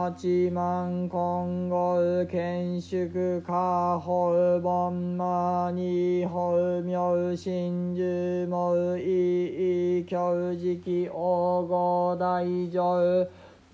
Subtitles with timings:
[0.00, 0.08] 八
[0.54, 4.30] 万今後建築家法
[4.62, 13.28] 本マニ法名真珠門意教直王後大乗。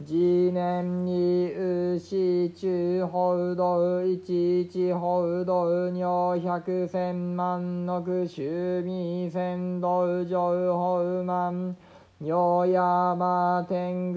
[0.04, 1.54] 次年に
[1.96, 11.74] 牛中報道一一報道女百千万の趣味仙道上法万
[12.18, 14.14] 妙山天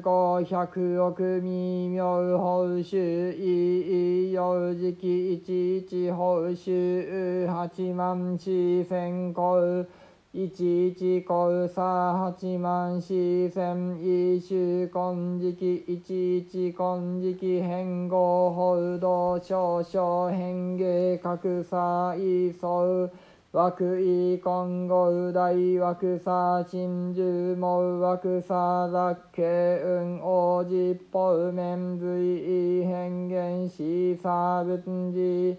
[0.00, 0.64] 狗五百
[0.96, 2.96] 億未妙報酬
[3.36, 9.84] 一幼時期一一報酬八万四千個
[10.30, 20.78] 一一個差八万四千一週今時期一一今時期変合報道少々変
[21.20, 23.10] 化格差異相
[23.52, 35.56] 枠位今後大枠差真珠毛枠差雑形運王子方面随意変幻思差分寺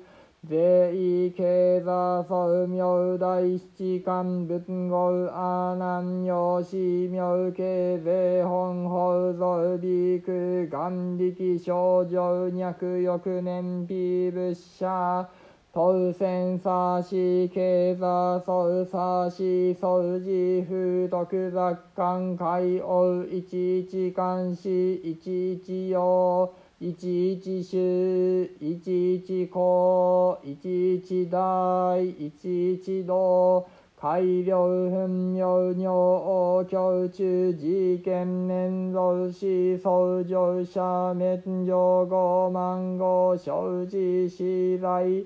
[0.47, 6.77] 税意経座総名大七官文豪阿南陽子
[7.09, 12.17] 名経税本法造美空眼力少女
[12.51, 15.27] 脈翌年美仏者
[15.73, 26.91] 当選さし、経座そうさし、掃除、風徳、雑感、海王、一一監視、一一用、一
[27.35, 33.65] 一衆、一一公、一一大、一一道、
[34.01, 45.23] 改良分尿尿教中事件年度し創業者免除五万五生じ次第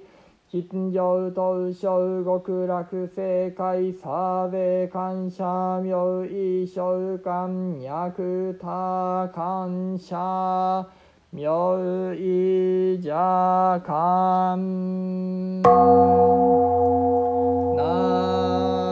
[0.62, 10.86] 金城東小極楽正解サーベ感謝妙意召喚脈多感謝
[11.32, 11.78] 妙
[12.14, 15.62] 意邪感
[17.76, 18.85] な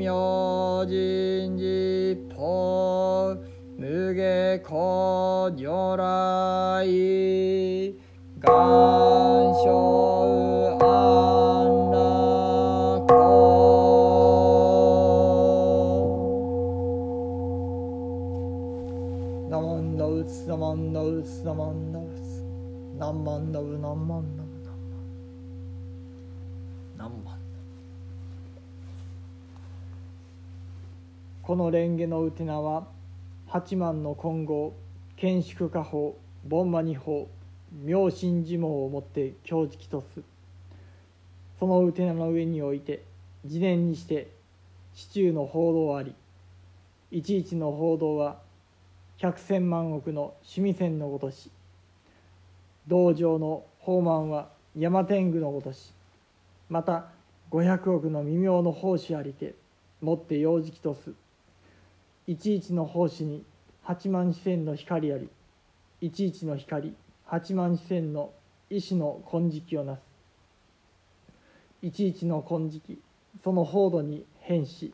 [0.00, 3.36] 明神実法
[3.76, 6.86] 無下古如来
[8.40, 8.48] 願
[9.62, 9.68] 生
[10.80, 13.04] 安楽
[19.50, 22.42] ナマンダウツナマンダウツナマンダウツ
[22.98, 24.46] ナンマンダウナマンダウ
[26.96, 27.39] ナマンマン
[31.50, 32.86] この蓮華のうてなは
[33.48, 34.72] 八万の金剛
[35.16, 36.16] 建築家法
[36.46, 37.26] 盆馬二法
[37.72, 40.20] 妙心呪文をもって強直とす
[41.58, 43.02] そのうてなの上において
[43.42, 44.30] 自念にして
[44.94, 46.14] 市中の報道あり
[47.10, 48.36] いちいちの報道は
[49.18, 51.50] 百千万億の趣味線のごとし
[52.86, 55.90] 道場の宝満は山天狗のごとし
[56.68, 57.06] また
[57.50, 59.56] 五百億の微妙の奉仕ありて
[60.00, 61.12] もって幼児期とす
[62.30, 63.42] いちいちの奉仕に
[63.82, 65.28] 八万四千の光あり
[66.00, 66.94] いちいちの光
[67.26, 68.30] 八万四千の
[68.70, 70.00] 意志の金色をなす。
[71.82, 72.98] いちいちの金色
[73.42, 74.92] その報度に変し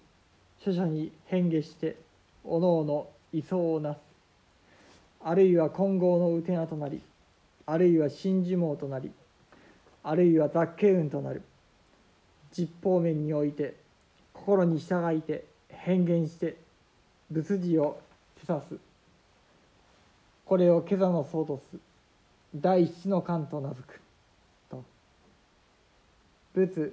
[0.60, 1.96] 諸者に変化して
[2.42, 3.98] おのおの位相をなす。
[5.22, 7.02] あるいは金剛のうてなとなり
[7.66, 9.10] あるいは真珠網となり
[10.04, 11.42] あるいは雑形運となる。
[12.50, 13.74] 実方面において
[14.32, 16.64] 心に従いて変幻して
[17.30, 18.00] 仏事を
[18.38, 18.78] 示唆す。
[20.44, 21.76] これを今朝の僧とす。
[22.54, 24.00] 第一の観と名付く。
[24.70, 24.84] と。
[26.54, 26.92] 仏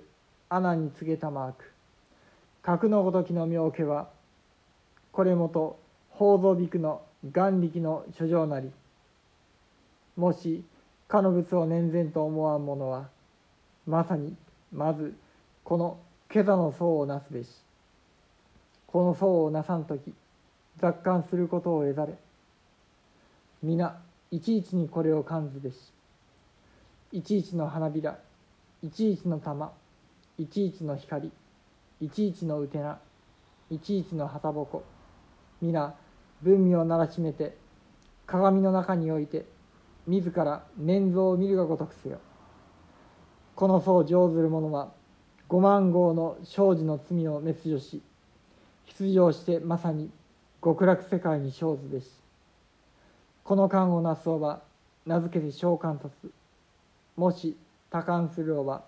[0.49, 1.71] 阿南に告げたマーク。
[2.63, 4.09] 格のごときの妙家は
[5.11, 5.77] これもと
[6.13, 7.01] 宝蔵びくの
[7.31, 8.71] 眼力の書状なり。
[10.15, 10.63] もし
[11.07, 13.07] かの仏を念然と思わん者は
[13.85, 14.35] まさに
[14.71, 15.13] まず
[15.63, 15.99] この
[16.33, 17.49] 今朝の僧をなすべし。
[18.87, 20.13] この僧をなさん時
[20.77, 22.13] 雑感することを得ざれ。
[23.61, 25.93] 皆いちいちにこれを感ずべし。
[27.11, 28.17] いちいちの花びら
[28.81, 29.71] いちいちの玉
[30.37, 31.31] いちいちの光
[32.01, 32.97] いちいちのうてな
[33.69, 34.83] いちいちの旗ぼこ。
[35.61, 35.93] 皆
[36.41, 37.55] 文明をならしめて
[38.25, 39.45] 鏡の中において
[40.07, 42.19] 自ら念像を見るがごとくせよ。
[43.55, 44.91] この僧上ずる者は
[45.47, 48.01] 五万号の生児の罪を滅除し
[48.99, 50.09] 出場してまさに
[50.63, 52.09] 極楽世界に生ずべし
[53.43, 54.61] この観をなすおば
[55.05, 56.13] 名付けて召喚とす。
[57.17, 57.57] もし
[57.91, 58.85] 多感するおば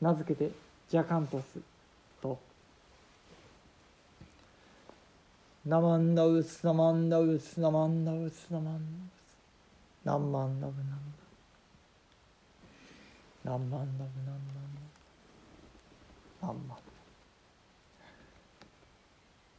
[0.00, 0.52] 名付けて
[0.92, 1.58] 邪観とす。
[2.22, 2.38] と
[5.66, 9.16] 「ナマンダウスナマンダウスナマンダウスナマンダウス。
[10.04, 10.88] ナンマンダブナン
[13.44, 14.08] ダナンマンダブナン
[16.40, 16.78] ダナンマン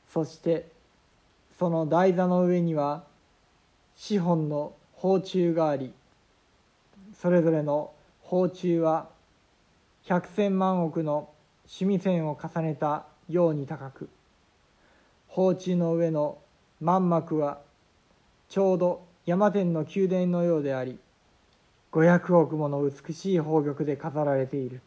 [0.09, 0.76] そして
[1.57, 3.03] その台座の上には
[3.95, 5.93] 資本の宝柱があり
[7.19, 7.91] それぞれの
[8.23, 9.09] 宝柱は
[10.03, 11.29] 百千万億の
[11.65, 14.09] 趣味線を重ねたように高く
[15.29, 16.37] 宝柱の上の
[16.79, 17.59] 満幕は
[18.49, 20.97] ちょうど山天の宮殿のようであり
[21.91, 24.81] 五百億もの美しい宝玉で飾られている。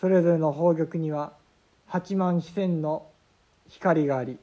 [0.00, 1.32] それぞれの宝玉には
[1.86, 3.06] 八万四千の
[3.68, 4.38] 光があり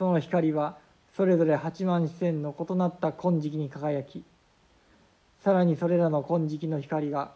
[0.00, 0.78] その光は
[1.14, 4.24] それぞれ八万四千の異なった金色に輝き
[5.44, 7.32] さらにそれらの金色の光が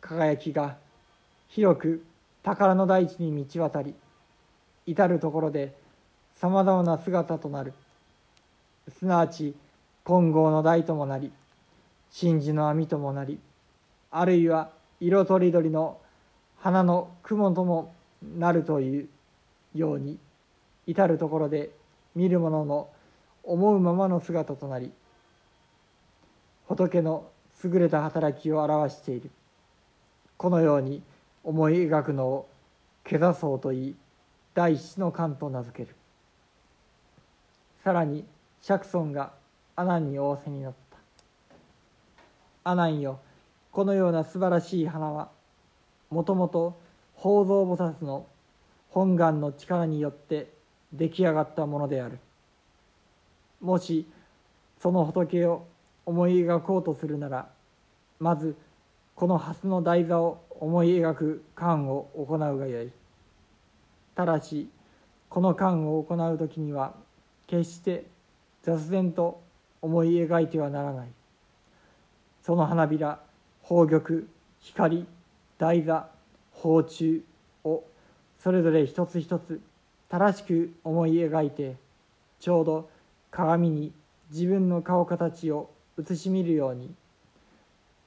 [0.00, 0.74] 輝きが
[1.50, 2.04] 広く
[2.42, 3.94] 宝の大地に満ち渡り
[4.86, 5.72] 至る所で
[6.34, 7.72] さまざまな姿となる。
[8.98, 9.54] すなわち
[10.04, 11.30] 金剛の台ともなり
[12.10, 13.38] 真珠の網ともなり
[14.10, 14.68] あるいは
[15.00, 15.98] 色とりどりの
[16.58, 17.94] 花の雲とも
[18.36, 19.08] なるという
[19.76, 20.18] ように
[20.88, 21.70] 至る所で
[22.14, 22.88] 見る者の
[23.42, 24.92] 思うままの姿となり
[26.66, 27.28] 仏の
[27.62, 29.30] 優れた働きを表している。
[30.36, 31.02] このように
[31.44, 32.48] 思い描くのを
[33.08, 33.96] 「座層」といい
[34.54, 35.94] 第一の観と名付ける。
[37.82, 38.24] さらに
[38.62, 39.32] 釈尊が
[39.76, 40.72] 阿南に仰せになっ
[42.64, 42.70] た。
[42.70, 43.18] 阿南よ
[43.72, 45.28] このような素晴らしい花は
[46.10, 46.78] もともと
[47.16, 48.26] 宝蔵菩薩の
[48.90, 50.53] 本願の力によって
[50.94, 52.18] 出来上がったものである。
[53.60, 54.06] もし
[54.80, 55.66] その仏を
[56.06, 57.48] 思い描こうとするなら
[58.20, 58.56] まず
[59.14, 62.90] この蓮の台座を思い描く観を行うがよい。
[64.14, 64.68] ただし
[65.28, 66.94] この観を行う時には
[67.46, 68.04] 決して
[68.62, 69.40] 雑然と
[69.82, 71.08] 思い描いてはならない。
[72.42, 73.20] その花びら
[73.62, 74.22] 宝玉
[74.60, 75.06] 光
[75.58, 76.08] 台座
[76.54, 77.22] 宝柱
[77.64, 77.82] を
[78.38, 79.60] それぞれ一つ一つ
[80.14, 81.74] 正しく思い描いて
[82.38, 82.88] ちょうど
[83.32, 83.90] 鏡に
[84.30, 86.94] 自分の顔形を映し見るように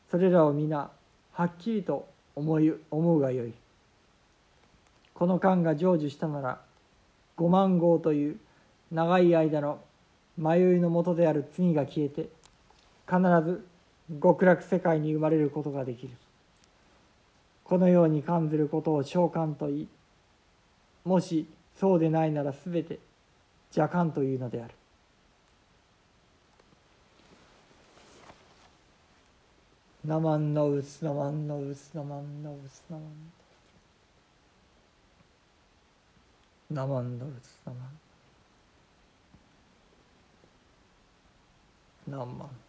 [0.10, 0.90] それらを皆
[1.34, 3.54] はっきりと思い思うがよい。
[5.16, 6.62] この間が成就したなら
[7.36, 8.38] 五万号という
[8.90, 9.82] 長い間の
[10.38, 12.30] 迷いのもとである罪が消えて
[13.06, 13.68] 必ず
[14.24, 16.14] 極楽世界に生まれることができる。
[17.66, 19.88] このように感ずることを召喚といい
[21.04, 21.46] もし
[21.80, 23.00] そうでないならすべて
[23.70, 24.74] 邪感というのである。
[30.06, 33.10] ナマンノウスナマンノウスナマンノウスナマン
[36.72, 37.90] ナマンノウスナマン
[42.12, 42.67] ナマン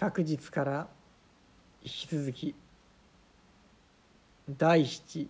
[0.00, 0.88] 昨日から
[1.82, 2.54] 引き続き
[4.56, 5.28] 第七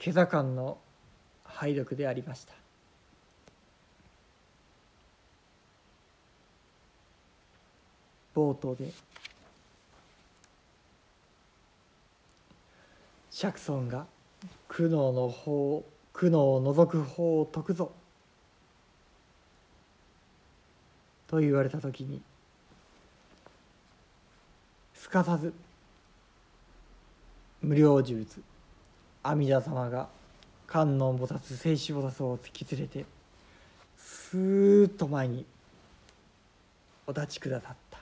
[0.00, 0.78] 今朝間の
[1.42, 2.54] 拝読でありました。
[8.36, 8.92] 冒頭で
[13.32, 14.06] 釈尊が
[14.68, 17.90] 苦悩の法苦悩を除く法を説くぞ
[21.26, 22.22] と言われた時に
[25.04, 25.52] すかさず
[27.60, 28.40] 無料呪術
[29.22, 30.08] 阿弥陀様が
[30.66, 33.04] 観音菩薩静止菩薩を突き連れて
[33.98, 35.44] スーッと前に
[37.06, 37.98] お立ちくださった。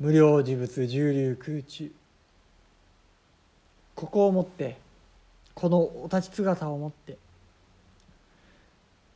[0.00, 1.92] 無料事物重流空中。
[3.94, 4.78] ここをもって
[5.54, 7.18] このお立ち姿をもって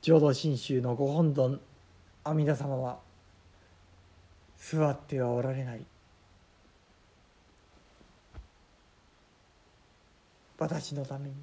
[0.02, 1.58] 浄土真宗のご本尊
[2.24, 2.98] 阿弥陀様は
[4.70, 5.84] 座ってはおられない。
[10.58, 11.34] 私のために。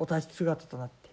[0.00, 1.10] お立ち姿となって。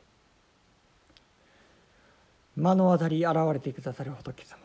[2.56, 4.58] 目の当たり現れてくださる仏様。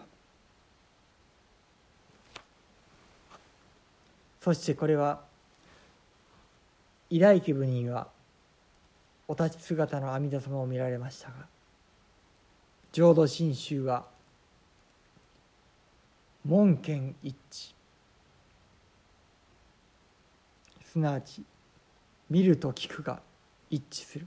[4.40, 5.20] そしてこれは
[7.10, 8.08] 偉大気部人は
[9.28, 11.59] お立ち姿の阿弥陀様を見られましたが
[12.92, 14.04] 浄土真宗は
[16.44, 17.36] 門権一。
[17.56, 17.74] 致
[20.84, 21.42] すなわち
[22.28, 23.20] 見ると聞くが
[23.70, 24.26] 一致する。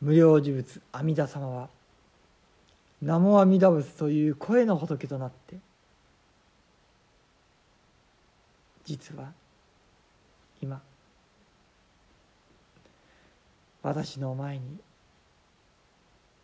[0.00, 1.68] 無料事物阿弥陀様は
[3.00, 5.56] 南無阿弥陀仏という声の仏となって
[8.84, 9.32] 実は
[10.60, 10.80] 今
[13.82, 14.62] 私の前に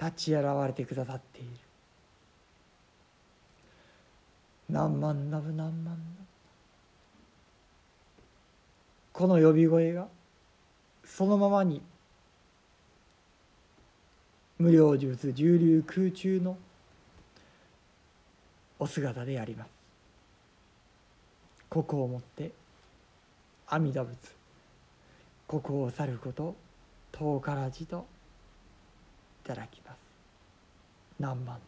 [0.01, 1.51] 立ち現れてくださっている。
[4.71, 5.99] 何万ナブ何万ナブ。
[9.13, 10.07] この呼び声が
[11.05, 11.83] そのままに
[14.59, 16.57] 無料術重流空中の
[18.79, 19.71] お姿であります。
[21.69, 22.53] ここをもって
[23.67, 24.17] 阿弥陀仏。
[25.47, 26.55] ここを去ること
[27.11, 28.07] 遠からずと
[29.49, 29.99] ただきます。
[31.19, 31.59] 何万